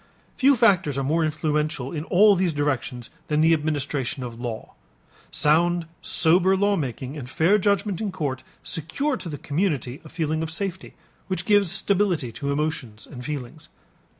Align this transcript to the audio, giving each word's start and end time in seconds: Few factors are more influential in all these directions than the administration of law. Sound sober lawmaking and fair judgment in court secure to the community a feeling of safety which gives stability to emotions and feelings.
Few 0.35 0.55
factors 0.55 0.97
are 0.97 1.03
more 1.03 1.23
influential 1.23 1.91
in 1.93 2.05
all 2.05 2.35
these 2.35 2.53
directions 2.53 3.11
than 3.27 3.41
the 3.41 3.53
administration 3.53 4.23
of 4.23 4.41
law. 4.41 4.73
Sound 5.29 5.85
sober 6.01 6.57
lawmaking 6.57 7.15
and 7.15 7.29
fair 7.29 7.59
judgment 7.59 8.01
in 8.01 8.11
court 8.11 8.43
secure 8.63 9.15
to 9.17 9.29
the 9.29 9.37
community 9.37 10.01
a 10.03 10.09
feeling 10.09 10.41
of 10.41 10.49
safety 10.49 10.95
which 11.27 11.45
gives 11.45 11.71
stability 11.71 12.31
to 12.31 12.51
emotions 12.51 13.05
and 13.05 13.23
feelings. 13.23 13.69